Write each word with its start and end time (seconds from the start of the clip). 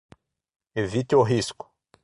Evite 0.73 1.15
o 1.15 1.21
risco 1.23 1.69